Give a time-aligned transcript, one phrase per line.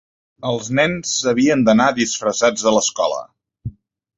[0.51, 3.21] Els nens havien d'anar disfressats a l'escola.